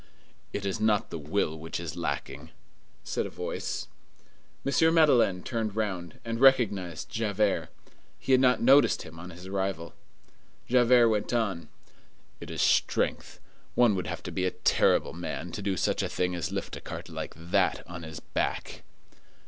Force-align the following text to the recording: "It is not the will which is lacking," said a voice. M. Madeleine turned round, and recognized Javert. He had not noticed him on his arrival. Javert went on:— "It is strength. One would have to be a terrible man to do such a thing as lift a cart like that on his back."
"It 0.51 0.65
is 0.65 0.79
not 0.79 1.11
the 1.11 1.19
will 1.19 1.59
which 1.59 1.79
is 1.79 1.95
lacking," 1.95 2.49
said 3.03 3.27
a 3.27 3.29
voice. 3.29 3.87
M. 4.65 4.93
Madeleine 4.95 5.43
turned 5.43 5.75
round, 5.75 6.19
and 6.25 6.41
recognized 6.41 7.11
Javert. 7.11 7.69
He 8.17 8.31
had 8.31 8.41
not 8.41 8.63
noticed 8.63 9.03
him 9.03 9.19
on 9.19 9.29
his 9.29 9.45
arrival. 9.45 9.93
Javert 10.67 11.07
went 11.09 11.33
on:— 11.33 11.69
"It 12.39 12.49
is 12.49 12.63
strength. 12.63 13.39
One 13.75 13.93
would 13.93 14.07
have 14.07 14.23
to 14.23 14.31
be 14.31 14.45
a 14.45 14.49
terrible 14.65 15.13
man 15.13 15.51
to 15.51 15.61
do 15.61 15.77
such 15.77 16.01
a 16.01 16.09
thing 16.09 16.33
as 16.33 16.51
lift 16.51 16.75
a 16.75 16.81
cart 16.81 17.07
like 17.07 17.35
that 17.37 17.85
on 17.85 18.01
his 18.01 18.19
back." 18.19 18.81